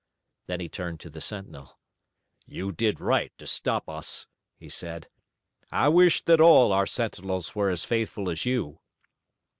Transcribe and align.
Then 0.47 0.59
he 0.61 0.67
turned 0.67 0.99
to 1.01 1.11
the 1.11 1.21
sentinel. 1.21 1.77
"You 2.47 2.71
did 2.71 2.99
right 2.99 3.31
to 3.37 3.45
stop 3.45 3.87
us," 3.87 4.25
he 4.57 4.67
said. 4.67 5.07
"I 5.71 5.89
wish 5.89 6.23
that 6.23 6.41
all 6.41 6.71
our 6.71 6.87
sentinels 6.87 7.53
were 7.53 7.69
as 7.69 7.85
faithful 7.85 8.27
as 8.31 8.43
you." 8.43 8.79